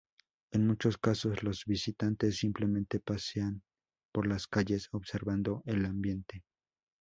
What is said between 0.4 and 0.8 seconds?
En